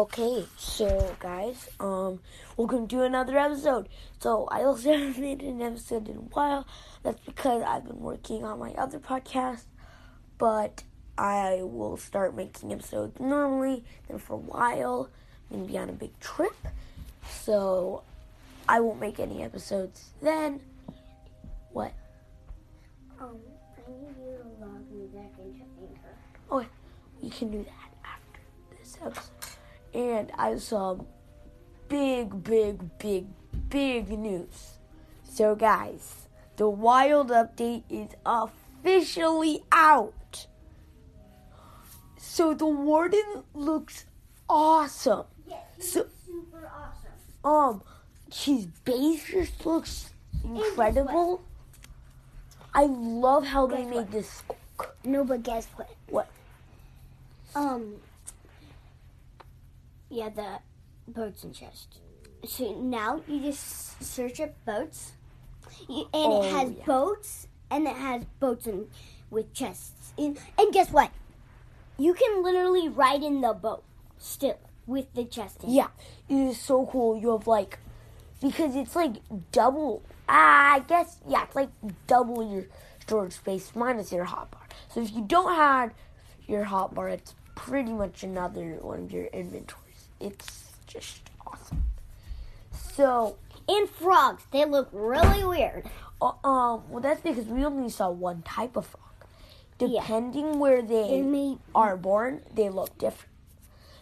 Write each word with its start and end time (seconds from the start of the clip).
Okay, 0.00 0.46
so 0.56 1.14
guys, 1.20 1.68
um, 1.78 2.20
welcome 2.56 2.88
to 2.88 2.96
do 2.96 3.02
another 3.02 3.36
episode. 3.36 3.86
So 4.18 4.48
I 4.50 4.62
also 4.62 4.90
haven't 4.96 5.18
made 5.18 5.42
an 5.42 5.60
episode 5.60 6.08
in 6.08 6.16
a 6.16 6.20
while. 6.20 6.66
That's 7.02 7.20
because 7.26 7.62
I've 7.62 7.84
been 7.84 8.00
working 8.00 8.42
on 8.42 8.58
my 8.58 8.70
other 8.78 8.98
podcast, 8.98 9.64
but 10.38 10.84
I 11.18 11.58
will 11.64 11.98
start 11.98 12.34
making 12.34 12.72
episodes 12.72 13.20
normally. 13.20 13.84
Then 14.08 14.18
for 14.18 14.32
a 14.32 14.38
while, 14.38 15.10
I'm 15.50 15.58
gonna 15.58 15.70
be 15.70 15.76
on 15.76 15.90
a 15.90 15.92
big 15.92 16.18
trip, 16.18 16.56
so 17.28 18.02
I 18.66 18.80
won't 18.80 19.00
make 19.00 19.20
any 19.20 19.42
episodes 19.42 20.12
then. 20.22 20.62
What? 21.72 21.92
Um, 23.20 23.36
I 23.76 23.90
need 23.90 24.16
you 24.16 24.38
to 24.38 24.64
log 24.64 24.90
me 24.90 25.08
back 25.12 25.32
into 25.44 25.60
Anchor. 25.60 26.16
Oh, 26.50 26.64
you 27.20 27.28
can 27.28 27.50
do 27.50 27.58
that 27.64 28.08
after 28.08 28.40
this 28.78 28.96
episode. 29.04 29.39
And 29.92 30.30
I 30.38 30.56
saw 30.56 30.98
big, 31.88 32.42
big, 32.44 32.98
big, 32.98 33.26
big 33.68 34.08
news. 34.10 34.78
So, 35.24 35.54
guys, 35.54 36.28
the 36.56 36.68
Wild 36.68 37.30
update 37.30 37.84
is 37.88 38.10
officially 38.24 39.62
out. 39.72 40.46
So, 42.16 42.54
the 42.54 42.66
Warden 42.66 43.44
looks 43.54 44.04
awesome. 44.48 45.24
Yes, 45.46 45.64
So- 45.80 46.06
super 46.26 46.70
awesome. 46.72 47.10
Um, 47.44 47.82
his 48.32 48.66
base 48.84 49.24
just 49.26 49.64
looks 49.66 50.10
incredible. 50.44 51.42
I 52.72 52.84
love 52.84 53.46
how 53.46 53.66
they 53.66 53.84
made 53.84 53.94
what? 53.94 54.10
this. 54.12 54.42
No, 55.04 55.24
but 55.24 55.42
guess 55.42 55.66
what? 55.74 55.90
What? 56.08 56.28
Um, 57.54 57.96
yeah, 60.10 60.28
the 60.28 60.58
boats 61.08 61.44
and 61.44 61.54
chests. 61.54 61.98
So 62.46 62.72
now 62.80 63.22
you 63.28 63.40
just 63.40 64.02
search 64.02 64.40
up 64.40 64.54
boats, 64.64 65.12
you, 65.88 66.08
and 66.12 66.32
Oh, 66.32 66.42
it 66.42 66.52
has 66.52 66.70
yeah. 66.72 66.84
boats, 66.84 67.46
and 67.70 67.86
it 67.86 67.96
has 67.96 68.24
boats 68.38 68.66
and 68.66 68.88
with 69.30 69.52
chests. 69.52 70.12
In, 70.16 70.36
and 70.58 70.72
guess 70.72 70.90
what? 70.90 71.10
You 71.98 72.14
can 72.14 72.42
literally 72.42 72.88
ride 72.88 73.22
in 73.22 73.40
the 73.40 73.52
boat 73.52 73.84
still 74.18 74.58
with 74.86 75.12
the 75.14 75.24
chest. 75.24 75.64
In. 75.64 75.70
Yeah, 75.70 75.88
it 76.28 76.34
is 76.34 76.60
so 76.60 76.86
cool. 76.86 77.16
You 77.16 77.32
have 77.32 77.46
like, 77.46 77.78
because 78.40 78.74
it's 78.74 78.96
like 78.96 79.16
double. 79.52 80.02
I 80.28 80.82
guess 80.88 81.18
yeah, 81.28 81.44
it's 81.44 81.56
like 81.56 81.70
double 82.06 82.48
your 82.48 82.66
storage 83.00 83.32
space 83.34 83.72
minus 83.74 84.12
your 84.12 84.26
hotbar. 84.26 84.64
So 84.92 85.00
if 85.02 85.12
you 85.12 85.22
don't 85.22 85.54
have 85.54 85.92
your 86.46 86.64
hotbar, 86.64 87.10
it's 87.12 87.34
pretty 87.54 87.92
much 87.92 88.22
another 88.22 88.78
one 88.80 89.00
of 89.04 89.12
your 89.12 89.26
inventories. 89.26 89.79
It's 90.20 90.64
just 90.86 91.20
awesome. 91.46 91.84
So, 92.72 93.36
And 93.68 93.88
frogs, 93.88 94.42
they 94.50 94.64
look 94.64 94.88
really 94.92 95.44
weird. 95.44 95.86
uh, 96.20 96.32
um, 96.44 96.82
well, 96.88 97.00
that's 97.00 97.20
because 97.20 97.46
we 97.46 97.64
only 97.64 97.88
saw 97.90 98.10
one 98.10 98.42
type 98.42 98.76
of 98.76 98.86
frog. 98.86 99.04
Yeah. 99.78 100.02
Depending 100.02 100.58
where 100.58 100.82
They 100.82 101.22
may 101.22 101.56
are 101.74 101.96
born, 101.96 102.42
they 102.54 102.68
look 102.68 102.96
different. 102.98 103.30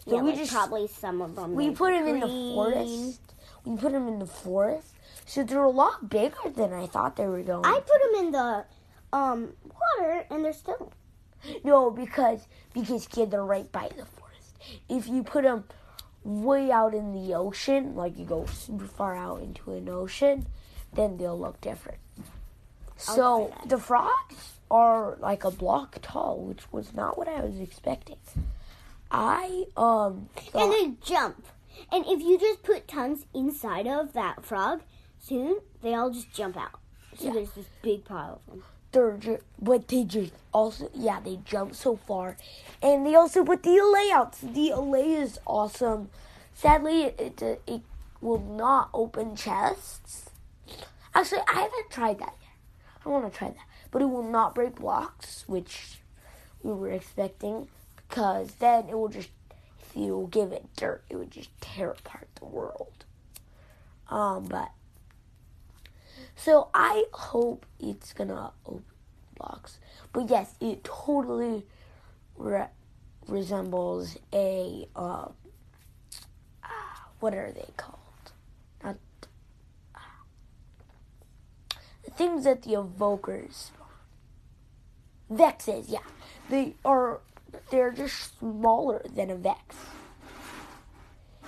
So 0.05 0.16
yeah, 0.16 0.22
we 0.22 0.30
like 0.30 0.38
just 0.41 0.52
probably 0.52 0.88
some 0.88 1.22
of 1.22 1.36
them. 1.36 1.55
We 1.55 1.70
put 1.70 1.92
be 1.92 1.98
them 1.98 2.08
in 2.08 2.20
the 2.20 2.27
forest. 2.27 3.20
We 3.64 3.77
put 3.77 3.92
them 3.92 4.08
in 4.08 4.19
the 4.19 4.27
forest. 4.27 4.88
So 5.27 5.44
they're 5.44 5.62
a 5.62 5.70
lot 5.70 6.08
bigger 6.08 6.50
than 6.56 6.72
I 6.72 6.86
thought 6.86 7.14
they 7.16 7.27
were 7.27 7.42
going. 7.42 7.64
I 7.64 7.78
put 7.80 8.03
them 8.03 8.25
in 8.25 8.32
the 8.32 8.64
um 9.12 9.53
water, 9.62 10.25
and 10.30 10.44
they're 10.44 10.53
still. 10.53 10.92
no, 11.62 11.91
because 11.91 12.48
because 12.75 13.06
kid, 13.06 13.30
they're 13.30 13.44
right 13.44 13.70
by 13.70 13.88
the 13.97 14.05
forest. 14.06 14.56
If 14.88 15.06
you 15.06 15.22
put 15.22 15.44
them 15.44 15.64
way 16.24 16.70
out 16.70 16.94
in 16.94 17.12
the 17.12 17.34
ocean, 17.34 17.94
like 17.94 18.19
you 18.19 18.24
go 18.24 18.47
super 18.47 18.86
far 18.86 19.14
out 19.16 19.41
into 19.42 19.72
an 19.72 19.88
ocean, 19.88 20.47
then 20.92 21.16
they'll 21.16 21.38
look 21.38 21.60
different. 21.60 21.98
So 22.97 23.54
the 23.66 23.78
frogs 23.78 24.59
are 24.70 25.16
like 25.20 25.44
a 25.44 25.50
block 25.50 25.98
tall, 26.03 26.38
which 26.41 26.70
was 26.72 26.92
not 26.92 27.16
what 27.16 27.28
I 27.28 27.42
was 27.44 27.60
expecting. 27.60 28.19
I 29.10 29.65
um 29.76 30.28
And 30.54 30.72
they 30.72 30.92
jump. 31.03 31.47
And 31.92 32.04
if 32.06 32.21
you 32.21 32.38
just 32.38 32.62
put 32.62 32.88
tons 32.88 33.25
inside 33.32 33.87
of 33.87 34.12
that 34.15 34.44
frog, 34.44 34.82
soon 35.21 35.60
they 35.82 35.94
all 35.94 36.10
just 36.10 36.32
jump 36.32 36.56
out. 36.56 36.81
So 37.16 37.26
Yeah. 37.26 37.32
there's 37.34 37.53
this 37.53 37.66
big 37.82 38.04
pile 38.04 38.41
of 38.48 38.53
them. 38.53 38.65
They're 38.93 39.41
but 39.60 39.88
they 39.88 40.04
just 40.04 40.32
also, 40.53 40.91
yeah, 40.94 41.21
they 41.21 41.38
jump 41.44 41.75
so 41.75 41.97
far, 41.97 42.37
and 42.82 43.06
they 43.06 43.15
also 43.15 43.44
put 43.44 43.62
the 43.62 43.81
layouts. 43.82 44.38
The 44.41 44.71
allay 44.71 45.12
is 45.12 45.38
awesome. 45.47 46.10
Sadly, 46.54 47.04
it 47.04 47.43
it, 47.43 47.62
it 47.66 47.82
will 48.21 48.41
not 48.41 48.91
open 48.93 49.37
chests. 49.37 50.31
Actually, 51.15 51.43
I 51.48 51.60
haven't 51.62 51.91
tried 51.91 52.19
that 52.19 52.34
yet. 52.41 52.50
I 53.04 53.09
want 53.09 53.31
to 53.31 53.37
try 53.37 53.48
that, 53.48 53.66
but 53.91 54.03
it 54.03 54.06
will 54.06 54.28
not 54.28 54.54
break 54.54 54.77
blocks, 54.77 55.44
which 55.47 55.98
we 56.62 56.72
were 56.72 56.91
expecting, 56.91 57.69
because 57.97 58.53
then 58.59 58.88
it 58.88 58.98
will 58.98 59.09
just, 59.09 59.31
if 59.81 59.97
you 59.97 60.28
give 60.31 60.53
it 60.53 60.66
dirt, 60.77 61.03
it 61.09 61.16
would 61.16 61.31
just 61.31 61.50
tear 61.60 61.91
apart 61.91 62.28
the 62.37 62.44
world. 62.44 63.04
Um, 64.09 64.44
but 64.44 64.71
so 66.38 66.69
I 66.72 67.04
hope 67.12 67.66
it's 67.81 68.12
gonna 68.12 68.53
open 68.65 68.84
box. 69.37 69.78
But 70.12 70.31
yes, 70.31 70.54
it 70.60 70.84
totally 70.84 71.66
re- 72.37 72.69
resembles 73.26 74.16
a 74.32 74.88
um, 74.97 75.34
what 77.21 77.34
are 77.34 77.50
they 77.53 77.69
called? 77.77 77.98
Not 78.82 78.97
the 82.04 82.10
things 82.12 82.44
that 82.44 82.62
the 82.62 82.75
evokers 82.75 83.71
vexes. 85.31 85.88
Yeah, 85.88 85.98
they 86.48 86.75
are. 86.84 87.21
They're 87.71 87.93
just 87.93 88.38
smaller 88.38 89.03
than 89.15 89.31
a 89.31 89.37
vex. 89.37 89.77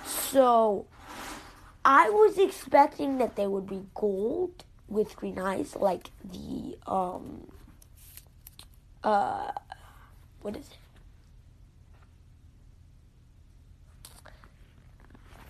So 0.05 0.87
I 1.85 2.09
was 2.09 2.37
expecting 2.37 3.17
that 3.19 3.35
they 3.35 3.47
would 3.47 3.67
be 3.67 3.83
gold 3.93 4.63
with 4.91 5.15
green 5.15 5.39
eyes, 5.39 5.75
like 5.75 6.11
the 6.23 6.77
um 6.85 7.47
uh 9.03 9.51
what 10.41 10.55
is 10.55 10.67
it? 10.67 10.77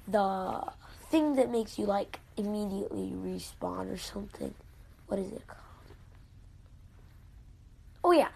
The 0.08 0.72
thing 1.10 1.36
that 1.36 1.50
makes 1.50 1.80
you 1.80 1.86
like 1.86 2.20
immediately 2.38 3.12
respawn 3.12 3.92
or 3.92 3.98
something. 3.98 4.54
What 5.08 5.20
is 5.20 5.32
it 5.32 5.48
called? 5.48 5.96
Oh 8.04 8.12
yeah. 8.12 8.30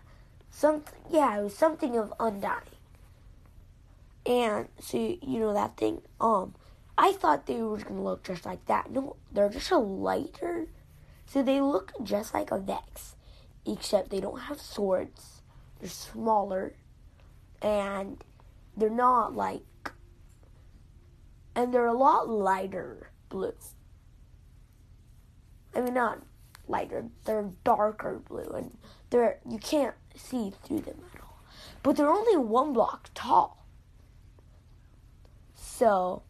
Something 0.50 0.94
yeah, 1.10 1.38
it 1.38 1.44
was 1.44 1.56
something 1.56 1.98
of 1.98 2.14
undying. 2.20 2.64
And 4.26 4.70
so 4.80 4.98
you 4.98 5.40
know 5.40 5.54
that 5.54 5.78
thing? 5.78 6.02
Um 6.20 6.56
I 6.98 7.12
thought 7.12 7.46
they 7.46 7.62
were 7.62 7.78
gonna 7.78 8.02
look 8.02 8.24
just 8.24 8.46
like 8.46 8.66
that. 8.66 8.90
No, 8.90 9.18
they're 9.32 9.50
just 9.50 9.70
a 9.70 9.78
lighter. 9.78 10.68
So 11.26 11.42
they 11.42 11.60
look 11.60 11.92
just 12.04 12.34
like 12.34 12.52
a 12.52 12.60
Vex, 12.60 13.16
except 13.66 14.10
they 14.10 14.22
don't 14.22 14.42
have 14.42 14.62
swords. 14.62 15.42
They're 15.80 15.90
smaller, 15.90 16.74
and 17.62 18.24
they're 18.78 18.90
not 18.90 19.36
like, 19.36 19.92
and 21.56 21.74
they're 21.74 21.88
a 21.88 21.94
lot 21.94 22.30
lighter 22.30 23.12
blue. 23.30 23.54
I 25.76 25.82
mean, 25.82 25.94
not 25.94 26.22
lighter. 26.68 27.06
They're 27.26 27.50
darker 27.64 28.22
blue, 28.28 28.50
and 28.56 28.78
they're 29.10 29.40
you 29.50 29.58
can't 29.58 29.96
see 30.16 30.54
through 30.64 30.82
them 30.82 31.02
at 31.14 31.22
all. 31.22 31.40
But 31.84 31.98
they're 31.98 32.10
only 32.10 32.38
one 32.38 32.74
block 32.74 33.10
tall. 33.14 33.66
So 35.54 36.24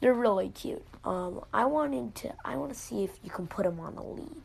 they're 0.00 0.14
really 0.14 0.48
cute. 0.50 0.86
Um, 1.04 1.44
I 1.52 1.64
wanted 1.64 2.14
to. 2.16 2.34
I 2.44 2.56
want 2.56 2.72
to 2.72 2.78
see 2.78 3.04
if 3.04 3.18
you 3.22 3.30
can 3.30 3.46
put 3.46 3.64
them 3.64 3.80
on 3.80 3.94
the 3.94 4.02
lead. 4.02 4.42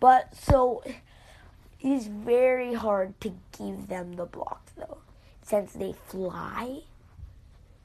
But 0.00 0.34
so 0.34 0.82
it 0.86 0.96
is 1.82 2.06
very 2.06 2.74
hard 2.74 3.20
to 3.20 3.34
give 3.56 3.88
them 3.88 4.14
the 4.14 4.24
block 4.24 4.70
though, 4.76 4.98
since 5.42 5.72
they 5.72 5.94
fly. 6.06 6.80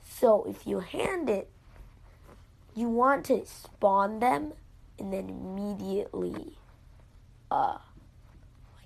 So 0.07 0.45
if 0.45 0.65
you 0.65 0.79
hand 0.79 1.29
it, 1.29 1.49
you 2.73 2.89
want 2.89 3.25
to 3.25 3.45
spawn 3.45 4.19
them 4.19 4.53
and 4.97 5.11
then 5.11 5.29
immediately, 5.29 6.57
uh, 7.51 7.77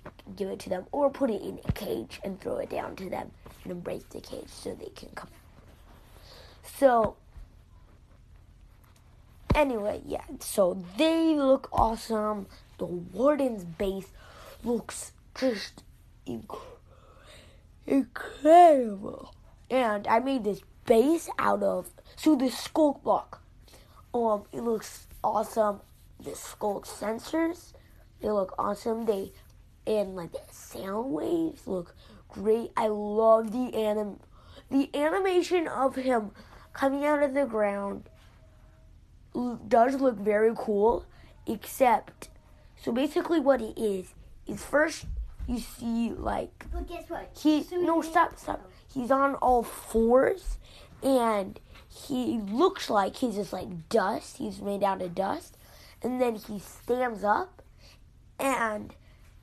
like 0.04 0.36
give 0.36 0.48
it 0.48 0.58
to 0.60 0.68
them, 0.68 0.86
or 0.90 1.08
put 1.08 1.30
it 1.30 1.40
in 1.40 1.60
a 1.64 1.72
cage 1.72 2.20
and 2.24 2.40
throw 2.40 2.56
it 2.56 2.70
down 2.70 2.96
to 2.96 3.08
them, 3.08 3.30
and 3.64 3.82
break 3.84 4.08
the 4.10 4.20
cage 4.20 4.48
so 4.48 4.74
they 4.74 4.90
can 4.90 5.10
come. 5.14 5.30
So 6.64 7.16
anyway, 9.54 10.02
yeah, 10.04 10.24
so 10.40 10.84
they 10.96 11.34
look 11.34 11.68
awesome. 11.72 12.46
The 12.78 12.86
warden's 12.86 13.64
base 13.64 14.08
looks 14.64 15.12
just 15.34 15.82
inc- 16.26 16.60
incredible. 17.86 19.34
And 19.70 20.06
I 20.06 20.18
made 20.18 20.44
this 20.44 20.62
base 20.84 21.28
out 21.38 21.62
of 21.62 21.90
so 22.16 22.34
the 22.34 22.46
sculk 22.46 23.02
block. 23.02 23.42
Um, 24.12 24.44
it 24.52 24.62
looks 24.62 25.06
awesome. 25.22 25.80
The 26.18 26.32
sculk 26.32 26.86
sensors, 26.86 27.72
they 28.20 28.30
look 28.30 28.54
awesome. 28.58 29.06
They 29.06 29.32
and 29.86 30.14
like 30.14 30.32
the 30.32 30.40
sound 30.50 31.12
waves 31.12 31.66
look 31.66 31.94
great. 32.28 32.72
I 32.76 32.88
love 32.88 33.52
the 33.52 33.74
anim 33.74 34.20
the 34.70 34.90
animation 34.94 35.66
of 35.66 35.96
him 35.96 36.30
coming 36.72 37.04
out 37.04 37.22
of 37.22 37.34
the 37.34 37.46
ground 37.46 38.08
does 39.68 39.94
look 40.00 40.16
very 40.16 40.52
cool, 40.56 41.04
except 41.46 42.28
so 42.76 42.92
basically 42.92 43.40
what 43.40 43.60
it 43.60 43.78
is 43.78 44.14
is 44.46 44.64
first 44.64 45.06
you 45.46 45.58
see 45.58 46.12
like 46.16 46.66
But 46.72 46.88
guess 46.88 47.08
what? 47.08 47.30
he 47.40 47.66
no 47.72 48.00
stop 48.02 48.38
stop. 48.38 48.70
he's 48.92 49.10
on 49.10 49.34
all 49.36 49.62
fours 49.62 50.58
and 51.02 51.58
he 51.88 52.38
looks 52.38 52.88
like 52.88 53.16
he's 53.16 53.34
just 53.34 53.52
like 53.52 53.88
dust. 53.88 54.36
He's 54.36 54.60
made 54.60 54.84
out 54.84 55.02
of 55.02 55.14
dust. 55.14 55.56
And 56.02 56.20
then 56.20 56.36
he 56.36 56.58
stands 56.58 57.24
up 57.24 57.62
and 58.38 58.94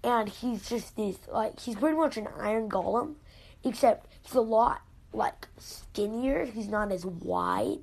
and 0.04 0.30
he's 0.30 0.68
just 0.68 0.96
this 0.96 1.18
like 1.32 1.60
he's 1.60 1.76
pretty 1.76 1.98
much 1.98 2.18
an 2.18 2.28
iron 2.40 2.70
golem 2.70 3.16
except 3.64 4.08
he's 4.22 4.34
a 4.34 4.42
lot 4.42 4.82
like 5.14 5.48
skinnier. 5.58 6.46
He's 6.46 6.68
not 6.68 6.92
as 6.92 7.06
wide 7.06 7.80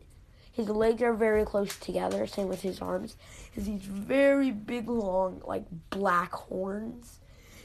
his 0.55 0.69
legs 0.69 1.03
are 1.03 1.13
very 1.13 1.45
close 1.45 1.77
together 1.77 2.27
same 2.27 2.49
with 2.49 2.63
his 2.63 2.81
arms 2.81 3.17
has 3.55 3.67
these 3.67 3.83
very 3.83 4.51
big 4.51 4.89
long 4.89 5.43
like 5.45 5.65
black 5.91 6.33
horns 6.33 7.21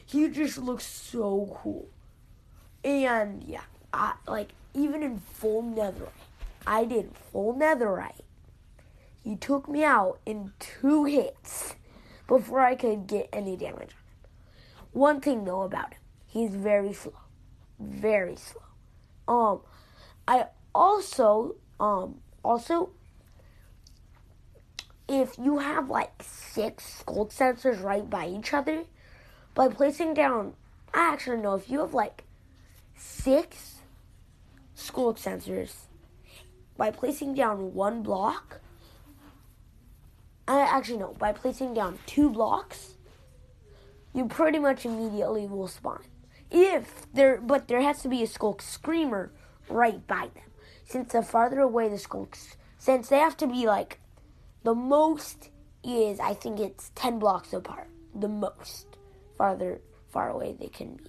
he 0.05 0.27
just 0.27 0.57
looks 0.57 0.85
so 0.85 1.57
cool 1.61 1.87
and 2.83 3.43
yeah, 3.43 3.63
I 3.93 4.13
like 4.27 4.49
even 4.73 5.03
in 5.03 5.19
full 5.19 5.63
netherite, 5.63 6.09
I 6.65 6.85
did 6.85 7.11
full 7.31 7.53
netherite. 7.53 8.21
He 9.23 9.35
took 9.35 9.67
me 9.67 9.83
out 9.83 10.19
in 10.25 10.53
two 10.59 11.05
hits 11.05 11.75
before 12.27 12.61
I 12.61 12.75
could 12.75 13.07
get 13.07 13.27
any 13.33 13.57
damage 13.57 13.73
on 13.73 13.81
him. 13.81 14.29
One 14.91 15.21
thing 15.21 15.43
though 15.43 15.63
about 15.63 15.93
him, 15.93 15.99
he's 16.27 16.55
very 16.55 16.93
slow. 16.93 17.19
Very 17.79 18.37
slow. 18.37 18.61
Um 19.27 19.61
I 20.27 20.47
also 20.73 21.55
um 21.79 22.21
also 22.43 22.91
if 25.07 25.37
you 25.39 25.57
have 25.59 25.89
like 25.89 26.21
six 26.21 27.03
sculk 27.03 27.33
sensors 27.33 27.81
right 27.81 28.07
by 28.09 28.27
each 28.27 28.53
other, 28.53 28.83
by 29.55 29.67
placing 29.67 30.13
down 30.13 30.53
I 30.93 31.11
actually 31.13 31.41
know 31.41 31.55
if 31.55 31.69
you 31.69 31.79
have 31.79 31.93
like 31.93 32.23
six 32.95 33.81
sculk 34.75 35.19
sensors 35.19 35.73
by 36.77 36.89
placing 36.91 37.35
down 37.35 37.73
one 37.73 38.01
block. 38.01 38.61
I 40.47 40.61
actually 40.61 40.97
no, 40.97 41.13
by 41.19 41.31
placing 41.33 41.75
down 41.75 41.99
two 42.07 42.29
blocks, 42.29 42.95
you 44.13 44.25
pretty 44.25 44.57
much 44.57 44.85
immediately 44.85 45.45
will 45.45 45.67
spawn. 45.67 46.03
If 46.49 47.05
there, 47.13 47.39
but 47.39 47.67
there 47.67 47.81
has 47.81 48.01
to 48.01 48.07
be 48.07 48.23
a 48.23 48.27
sculk 48.27 48.61
screamer 48.61 49.31
right 49.69 50.05
by 50.07 50.29
them. 50.33 50.48
Since 50.89 51.11
the 51.11 51.21
farther 51.21 51.59
away 51.59 51.87
the 51.87 51.97
sculks, 51.97 52.55
since 52.79 53.09
they 53.09 53.19
have 53.19 53.37
to 53.37 53.45
be 53.45 53.67
like, 53.67 53.99
the 54.63 54.73
most 54.73 55.51
is 55.83 56.19
I 56.19 56.33
think 56.33 56.59
it's 56.59 56.89
ten 56.95 57.19
blocks 57.19 57.53
apart. 57.53 57.87
The 58.15 58.27
most 58.27 58.87
farther 59.37 59.81
far 60.11 60.31
away 60.31 60.55
they 60.59 60.69
can 60.69 60.95
be. 60.95 61.03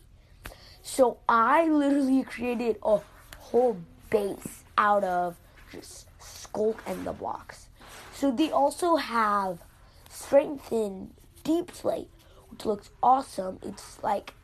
So 0.82 1.16
I 1.26 1.66
literally 1.66 2.22
created 2.28 2.76
a 2.82 3.00
whole 3.38 3.78
base 4.10 4.64
out 4.76 5.02
of 5.02 5.38
just 5.72 6.08
sculk 6.20 6.76
and 6.86 7.06
the 7.06 7.14
blocks. 7.14 7.70
So 8.12 8.30
they 8.30 8.50
also 8.50 8.96
have 8.96 9.60
strengthened 10.10 11.14
deepslate, 11.42 12.08
which 12.50 12.66
looks 12.66 12.90
awesome. 13.02 13.58
It's 13.62 14.02
like, 14.02 14.34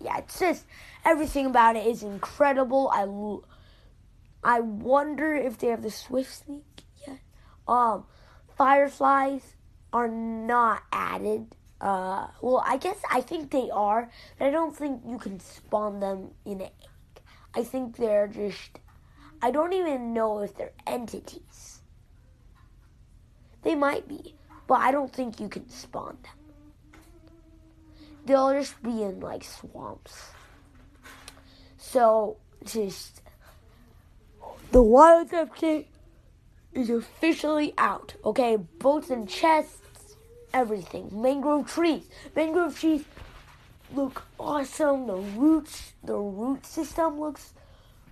yeah, 0.00 0.16
it's 0.16 0.38
just 0.38 0.64
everything 1.04 1.44
about 1.44 1.76
it 1.76 1.86
is 1.86 2.02
incredible. 2.02 2.88
I, 2.90 3.04
I 4.44 4.60
wonder 4.60 5.34
if 5.34 5.58
they 5.58 5.68
have 5.68 5.82
the 5.82 5.90
swift 5.90 6.44
sneak 6.44 6.82
yet. 7.06 7.20
Um, 7.68 8.04
fireflies 8.56 9.54
are 9.92 10.08
not 10.08 10.82
added. 10.92 11.54
Uh, 11.80 12.28
well, 12.40 12.62
I 12.66 12.76
guess 12.76 12.98
I 13.10 13.20
think 13.20 13.50
they 13.50 13.70
are, 13.70 14.10
but 14.38 14.46
I 14.46 14.50
don't 14.50 14.76
think 14.76 15.02
you 15.06 15.18
can 15.18 15.40
spawn 15.40 16.00
them 16.00 16.30
in 16.44 16.60
an 16.60 16.62
egg. 16.62 17.22
I 17.54 17.62
think 17.62 17.96
they're 17.96 18.28
just. 18.28 18.78
I 19.40 19.50
don't 19.50 19.72
even 19.72 20.14
know 20.14 20.40
if 20.40 20.56
they're 20.56 20.72
entities. 20.86 21.80
They 23.62 23.74
might 23.74 24.08
be, 24.08 24.36
but 24.66 24.80
I 24.80 24.92
don't 24.92 25.12
think 25.12 25.40
you 25.40 25.48
can 25.48 25.68
spawn 25.68 26.18
them. 26.22 27.00
They'll 28.24 28.52
just 28.52 28.80
be 28.82 29.02
in 29.02 29.20
like 29.20 29.44
swamps. 29.44 30.30
So, 31.76 32.38
just. 32.64 33.21
The 34.72 34.82
wild 34.82 35.32
update 35.32 35.84
is 36.72 36.88
officially 36.88 37.74
out. 37.76 38.14
Okay, 38.24 38.56
boats 38.56 39.10
and 39.10 39.28
chests, 39.28 40.16
everything. 40.54 41.10
Mangrove 41.12 41.70
trees. 41.70 42.04
Mangrove 42.34 42.80
trees 42.80 43.04
look 43.94 44.22
awesome. 44.40 45.06
The 45.08 45.16
roots, 45.16 45.92
the 46.02 46.16
root 46.16 46.64
system 46.64 47.20
looks 47.20 47.52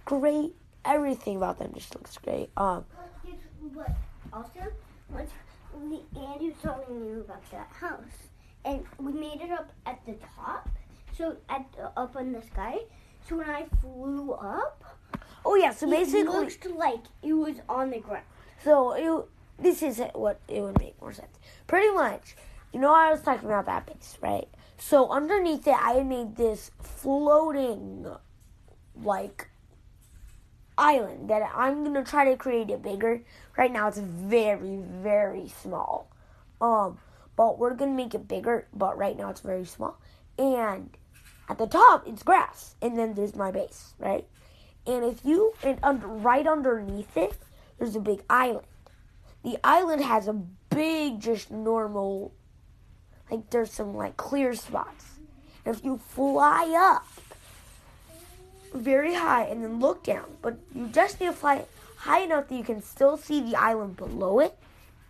great. 0.05 0.55
Everything 0.85 1.39
about 1.39 1.59
them 1.59 1.73
just 1.73 1.95
looks 1.95 2.19
great. 2.19 2.51
Um, 2.59 2.85
what? 3.73 3.93
Also, 4.31 4.61
once 5.09 5.31
we, 5.83 6.03
was 6.13 6.53
telling 6.63 7.01
me 7.01 7.21
about 7.23 7.51
that 7.53 7.71
house, 7.73 8.29
and 8.67 8.85
we 8.99 9.13
made 9.13 9.41
it 9.41 9.51
up 9.51 9.73
at 9.87 10.05
the 10.05 10.15
top, 10.37 10.69
so 11.17 11.39
at 11.49 11.65
the, 11.73 11.91
up 11.99 12.17
in 12.17 12.33
the 12.33 12.43
sky. 12.43 12.81
So 13.27 13.39
when 13.39 13.49
I 13.49 13.65
flew 13.81 14.33
up, 14.33 14.90
oh 15.45 15.55
yeah, 15.57 15.73
so 15.73 15.89
basically, 15.91 16.21
it 16.21 16.27
looked 16.27 16.67
like 16.71 17.05
it 17.23 17.33
was 17.33 17.57
on 17.69 17.91
the 17.91 17.99
ground. 17.99 18.25
so 18.63 18.93
it, 18.93 19.29
this 19.63 19.83
is 19.83 20.01
what 20.15 20.41
it 20.49 20.61
would 20.61 20.79
make 20.79 21.01
more 21.01 21.13
sense. 21.13 21.39
Pretty 21.67 21.91
much, 21.91 22.37
you 22.73 22.81
know, 22.81 22.95
I 22.95 23.11
was 23.11 23.23
talking 23.23 23.49
about 23.49 23.67
that 23.67 23.87
base, 23.87 24.17
right? 24.21 24.49
So 24.79 25.11
underneath 25.11 25.67
it, 25.67 25.77
I 25.79 26.03
made 26.03 26.37
this 26.37 26.71
floating, 26.81 28.07
like, 29.03 29.49
island 30.79 31.29
that 31.29 31.43
I'm 31.55 31.85
gonna 31.85 32.05
try 32.05 32.31
to 32.31 32.37
create 32.37 32.71
it 32.71 32.83
bigger. 32.83 33.23
Right 33.57 33.71
now, 33.71 33.89
it's 33.89 33.99
very, 33.99 34.79
very 34.79 35.49
small. 35.49 36.11
Um, 36.61 36.99
but 37.37 37.59
we're 37.59 37.75
gonna 37.75 37.93
make 37.93 38.15
it 38.15 38.27
bigger. 38.27 38.67
But 38.73 38.97
right 38.97 39.17
now, 39.17 39.29
it's 39.29 39.43
very 39.43 39.67
small. 39.67 40.01
And 40.39 40.97
at 41.49 41.59
the 41.59 41.67
top, 41.67 42.07
it's 42.07 42.23
grass, 42.23 42.77
and 42.81 42.97
then 42.97 43.15
there's 43.15 43.35
my 43.35 43.51
base, 43.51 43.93
right? 43.99 44.27
And 44.87 45.05
if 45.05 45.25
you 45.25 45.53
and 45.63 45.79
under, 45.83 46.07
right 46.07 46.47
underneath 46.47 47.17
it, 47.17 47.37
there's 47.79 47.97
a 47.97 48.01
big 48.01 48.23
island. 48.29 48.67
The 49.45 49.59
island 49.65 50.03
has 50.05 50.29
a 50.29 50.33
big, 50.33 51.21
just 51.21 51.51
normal, 51.51 52.33
like 53.31 53.51
there's 53.51 53.73
some 53.73 53.95
like 53.95 54.17
clear 54.17 54.55
spots. 54.55 55.19
And 55.65 55.77
if 55.77 55.85
you 55.85 55.99
fly 55.99 56.73
up 56.77 57.07
very 58.75 59.15
high 59.15 59.45
and 59.45 59.63
then 59.63 59.81
look 59.81 60.03
down, 60.05 60.25
but 60.43 60.59
you 60.75 60.89
just 60.89 61.21
need 61.21 61.27
to 61.27 61.33
fly 61.33 61.65
high 61.97 62.21
enough 62.21 62.49
that 62.49 62.55
you 62.55 62.65
can 62.65 62.83
still 62.83 63.17
see 63.17 63.41
the 63.41 63.57
island 63.57 63.97
below 63.97 64.41
it 64.41 64.57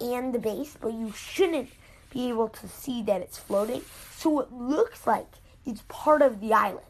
and 0.01 0.33
the 0.33 0.39
base, 0.39 0.77
but 0.81 0.93
you 0.93 1.13
shouldn't 1.13 1.69
be 2.11 2.29
able 2.29 2.49
to 2.49 2.69
see 2.69 3.03
that 3.03 3.21
it's 3.21 3.39
floating. 3.39 3.83
So 4.17 4.41
it 4.41 4.53
looks 4.53 5.07
like 5.07 5.29
it's 5.65 5.85
part 5.89 6.23
of 6.23 6.41
the 6.41 6.53
island. 6.53 6.87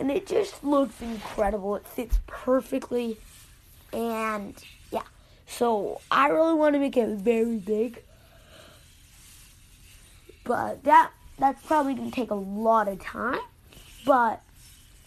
And 0.00 0.10
it 0.10 0.26
just 0.26 0.64
looks 0.64 1.00
incredible. 1.02 1.76
It 1.76 1.86
fits 1.86 2.18
perfectly. 2.26 3.18
And 3.92 4.54
yeah. 4.90 5.02
So 5.46 6.00
I 6.10 6.28
really 6.28 6.54
want 6.54 6.74
to 6.74 6.80
make 6.80 6.96
it 6.96 7.08
very 7.18 7.58
big. 7.58 8.02
But 10.42 10.82
that 10.84 11.12
that's 11.38 11.64
probably 11.66 11.94
gonna 11.94 12.10
take 12.10 12.30
a 12.30 12.34
lot 12.34 12.88
of 12.88 13.00
time. 13.00 13.40
But 14.06 14.40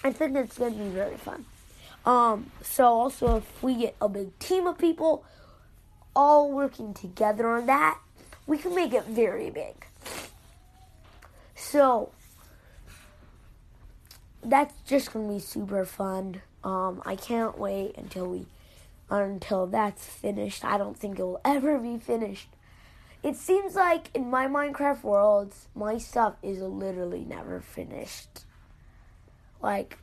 I 0.04 0.12
think 0.12 0.38
it's 0.38 0.58
gonna 0.58 0.72
be 0.72 0.90
very 0.90 1.18
fun. 1.18 1.46
Um, 2.06 2.52
so 2.62 2.86
also 2.86 3.38
if 3.38 3.64
we 3.64 3.76
get 3.76 3.96
a 4.00 4.08
big 4.08 4.38
team 4.40 4.68
of 4.68 4.78
people 4.78 5.26
all 6.16 6.52
working 6.52 6.94
together 6.94 7.48
on 7.48 7.66
that, 7.66 7.98
we 8.46 8.58
can 8.58 8.76
make 8.76 8.94
it 8.94 9.06
very 9.06 9.50
big. 9.50 9.88
So 11.56 12.12
that's 14.46 14.74
just 14.86 15.14
gonna 15.14 15.32
be 15.32 15.40
super 15.40 15.86
fun. 15.86 16.42
Um, 16.64 17.02
I 17.06 17.16
can't 17.16 17.58
wait 17.58 17.96
until 17.98 18.28
we 18.28 18.46
until 19.10 19.68
that's 19.68 20.06
finished. 20.06 20.64
I 20.66 20.78
don't 20.78 20.98
think 20.98 21.20
it 21.20 21.24
will 21.24 21.42
ever 21.46 21.78
be 21.78 21.98
finished. 21.98 22.50
It 23.22 23.36
seems 23.36 23.76
like 23.76 24.10
in 24.14 24.30
my 24.30 24.48
Minecraft 24.48 25.04
worlds, 25.04 25.68
my 25.76 25.98
stuff 25.98 26.36
is 26.42 26.60
literally 26.60 27.24
never 27.24 27.62
finished. 27.62 28.46
Like 29.62 29.98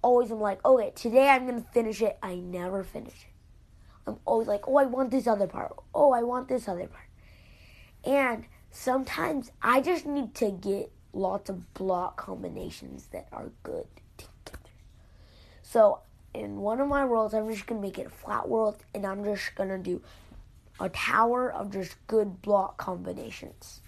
always 0.00 0.30
I'm 0.30 0.40
like, 0.40 0.64
okay, 0.64 0.92
today 0.94 1.28
I'm 1.28 1.46
gonna 1.46 1.64
finish 1.72 2.02
it. 2.02 2.18
I 2.22 2.36
never 2.36 2.82
finish 2.82 3.14
it. 3.14 3.32
I'm 4.06 4.18
always 4.24 4.48
like, 4.48 4.66
oh, 4.66 4.76
I 4.76 4.84
want 4.84 5.10
this 5.10 5.26
other 5.26 5.46
part. 5.46 5.74
Oh, 5.94 6.12
I 6.12 6.22
want 6.22 6.48
this 6.48 6.66
other 6.68 6.88
part. 6.88 7.08
And 8.04 8.46
sometimes 8.70 9.52
I 9.62 9.80
just 9.80 10.06
need 10.06 10.34
to 10.36 10.50
get 10.50 10.90
lots 11.12 11.50
of 11.50 11.74
block 11.74 12.16
combinations 12.16 13.06
that 13.12 13.28
are 13.32 13.50
good 13.62 13.86
together. 14.16 14.58
So 15.62 16.00
in 16.34 16.60
one 16.60 16.80
of 16.80 16.88
my 16.88 17.04
worlds, 17.04 17.34
I'm 17.34 17.50
just 17.50 17.66
gonna 17.66 17.80
make 17.80 17.98
it 17.98 18.06
a 18.06 18.10
flat 18.10 18.48
world, 18.48 18.76
and 18.94 19.06
I'm 19.06 19.24
just 19.24 19.54
gonna 19.54 19.78
do 19.78 20.02
a 20.80 20.88
tower 20.88 21.52
of 21.52 21.70
just 21.70 21.94
good 22.06 22.42
block 22.42 22.76
combinations. 22.78 23.80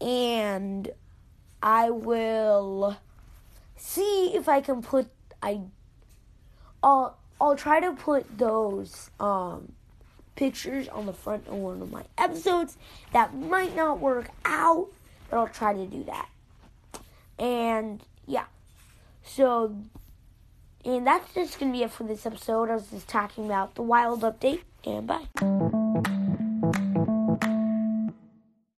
And 0.00 0.90
I 1.62 1.90
will 1.90 2.96
see 3.76 4.34
if 4.34 4.48
I 4.48 4.60
can 4.60 4.82
put 4.82 5.08
I 5.42 5.60
I'll 6.82 7.16
I'll 7.40 7.56
try 7.56 7.80
to 7.80 7.92
put 7.92 8.38
those 8.38 9.10
um 9.18 9.72
pictures 10.36 10.88
on 10.88 11.06
the 11.06 11.12
front 11.12 11.46
of 11.46 11.54
one 11.54 11.80
of 11.80 11.90
my 11.90 12.04
episodes. 12.18 12.76
That 13.12 13.34
might 13.34 13.74
not 13.74 14.00
work 14.00 14.30
out, 14.44 14.88
but 15.28 15.38
I'll 15.38 15.48
try 15.48 15.72
to 15.72 15.86
do 15.86 16.04
that. 16.04 16.28
And 17.38 18.00
yeah. 18.26 18.44
So 19.22 19.74
and 20.84 21.06
that's 21.06 21.32
just 21.34 21.58
gonna 21.58 21.72
be 21.72 21.82
it 21.82 21.90
for 21.90 22.04
this 22.04 22.26
episode. 22.26 22.70
I 22.70 22.74
was 22.74 22.88
just 22.88 23.08
talking 23.08 23.46
about 23.46 23.74
the 23.74 23.82
wild 23.82 24.22
update 24.22 24.62
and 24.84 25.06
bye. 25.06 26.34